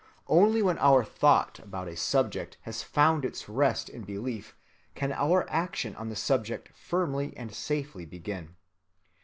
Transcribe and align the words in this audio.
Only 0.25 0.63
when 0.63 0.79
our 0.79 1.03
thought 1.03 1.59
about 1.59 1.87
a 1.87 1.95
subject 1.95 2.57
has 2.61 2.81
found 2.81 3.23
its 3.23 3.47
rest 3.47 3.87
in 3.87 4.01
belief 4.01 4.55
can 4.95 5.11
our 5.11 5.45
action 5.47 5.95
on 5.95 6.09
the 6.09 6.15
subject 6.15 6.75
firmly 6.75 7.37
and 7.37 7.53
safely 7.53 8.05
begin. 8.07 8.55